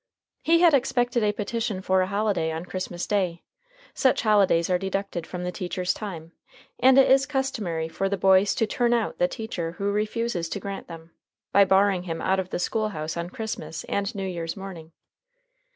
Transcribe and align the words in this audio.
He 0.41 0.61
had 0.61 0.73
expected 0.73 1.21
a 1.23 1.31
petition 1.31 1.79
for 1.79 2.01
a 2.01 2.07
holiday 2.07 2.51
on 2.51 2.65
Christmas 2.65 3.05
day. 3.05 3.43
Such 3.93 4.23
holidays 4.23 4.67
are 4.67 4.79
deducted 4.79 5.27
from 5.27 5.43
the 5.43 5.51
teacher's 5.51 5.93
time, 5.93 6.31
and 6.79 6.97
it 6.97 7.07
is 7.07 7.27
customary 7.27 7.87
for 7.87 8.09
the 8.09 8.17
boys 8.17 8.55
to 8.55 8.65
"turn 8.65 8.95
out" 8.95 9.19
the 9.19 9.27
teacher 9.27 9.73
who 9.73 9.91
refuses 9.91 10.49
to 10.49 10.59
grant 10.59 10.87
them, 10.87 11.11
by 11.51 11.65
barring 11.65 12.01
him 12.01 12.19
out 12.19 12.39
of 12.39 12.49
the 12.49 12.57
school 12.57 12.89
house 12.89 13.15
on 13.15 13.29
Christmas 13.29 13.83
and 13.83 14.15
New 14.15 14.25
Year's 14.27 14.57
morning. 14.57 14.91